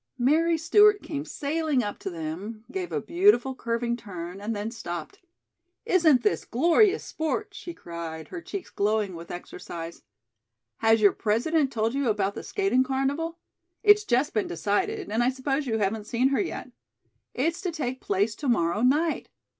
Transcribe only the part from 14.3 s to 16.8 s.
been decided, and I suppose you haven't seen her yet.